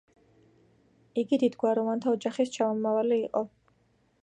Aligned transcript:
იგი 1.23 1.39
დიდგვაროვანთა 1.43 2.15
ოჯახის 2.15 2.53
ჩამომავალი 2.57 3.23
იყო. 3.29 3.45